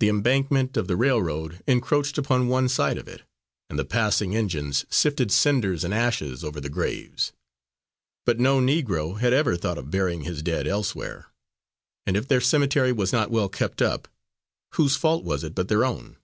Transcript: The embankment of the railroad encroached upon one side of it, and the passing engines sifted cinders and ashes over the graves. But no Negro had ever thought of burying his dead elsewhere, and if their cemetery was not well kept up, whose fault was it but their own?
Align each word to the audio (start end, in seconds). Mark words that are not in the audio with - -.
The 0.00 0.10
embankment 0.10 0.76
of 0.76 0.86
the 0.86 0.98
railroad 0.98 1.62
encroached 1.66 2.18
upon 2.18 2.48
one 2.48 2.68
side 2.68 2.98
of 2.98 3.08
it, 3.08 3.22
and 3.70 3.78
the 3.78 3.86
passing 3.86 4.36
engines 4.36 4.84
sifted 4.90 5.32
cinders 5.32 5.82
and 5.82 5.94
ashes 5.94 6.44
over 6.44 6.60
the 6.60 6.68
graves. 6.68 7.32
But 8.26 8.38
no 8.38 8.60
Negro 8.60 9.18
had 9.18 9.32
ever 9.32 9.56
thought 9.56 9.78
of 9.78 9.90
burying 9.90 10.24
his 10.24 10.42
dead 10.42 10.66
elsewhere, 10.68 11.28
and 12.04 12.18
if 12.18 12.28
their 12.28 12.42
cemetery 12.42 12.92
was 12.92 13.14
not 13.14 13.30
well 13.30 13.48
kept 13.48 13.80
up, 13.80 14.08
whose 14.74 14.96
fault 14.96 15.24
was 15.24 15.42
it 15.42 15.54
but 15.54 15.68
their 15.68 15.86
own? 15.86 16.18